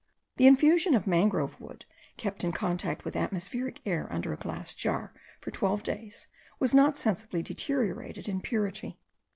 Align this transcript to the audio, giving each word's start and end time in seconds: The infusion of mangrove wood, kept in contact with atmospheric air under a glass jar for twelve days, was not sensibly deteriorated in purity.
The 0.37 0.47
infusion 0.47 0.95
of 0.95 1.05
mangrove 1.05 1.61
wood, 1.61 1.85
kept 2.17 2.43
in 2.43 2.53
contact 2.53 3.05
with 3.05 3.15
atmospheric 3.15 3.81
air 3.85 4.11
under 4.11 4.33
a 4.33 4.35
glass 4.35 4.73
jar 4.73 5.13
for 5.39 5.51
twelve 5.51 5.83
days, 5.83 6.27
was 6.57 6.73
not 6.73 6.97
sensibly 6.97 7.43
deteriorated 7.43 8.27
in 8.27 8.41
purity. 8.41 8.97